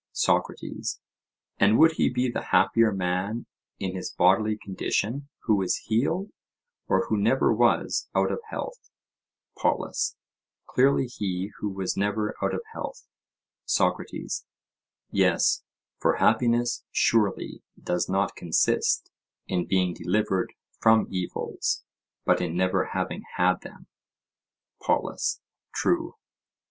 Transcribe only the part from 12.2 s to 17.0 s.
out of health. SOCRATES: Yes; for happiness